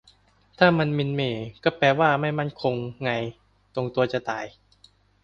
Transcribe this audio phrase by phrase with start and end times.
[0.59, 1.31] ถ้ามัน หมิ่นเหม่
[1.63, 3.11] ก็แปลว่า ไม่มั่นคง ไง
[3.73, 4.45] ตรงตัวจะตาย